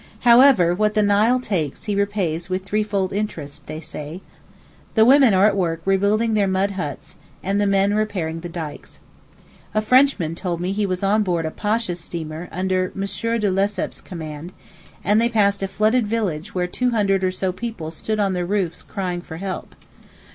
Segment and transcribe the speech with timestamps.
[0.21, 4.21] However what the Nile takes he repays with threefold interest, they say.
[4.95, 8.97] The women are at work rebuilding their mud huts, and the men repairing the dykes.
[9.75, 13.01] A Frenchman told me he was on board a Pasha's steamer under M.
[13.01, 14.53] de Lesseps' command,
[15.03, 18.43] and they passed a flooded village where two hundred or so people stood on their
[18.43, 19.75] roofs crying for help.